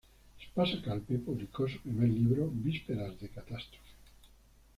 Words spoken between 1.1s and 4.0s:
publicó su primer libro "Vísperas de catástrofe".